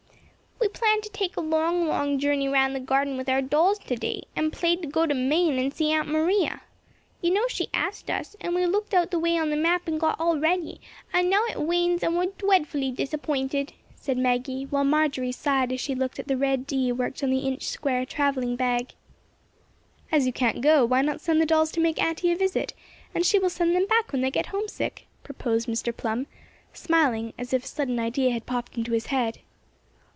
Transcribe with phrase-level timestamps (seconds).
[0.59, 3.95] "We planned to take a long, long journey round the garden with our dolls to
[3.95, 6.61] day, and play go to Maine and see Aunt Maria.
[7.21, 9.99] You know she asked us, and we looked out the way on the map and
[9.99, 10.79] got all ready,
[11.11, 15.81] and now it rains and we are dreadfully disappointed," said Maggie, while Marjory sighed as
[15.81, 16.91] she looked at the red D.
[16.91, 18.93] worked on the inch square travelling bag.
[20.11, 22.73] "As you can't go, why not send the dolls to make aunty a visit,
[23.15, 25.95] and she will send them back when they get homesick," proposed Mr.
[25.95, 26.27] Plum,
[26.71, 29.39] smiling, as if a sudden idea had popped into his head.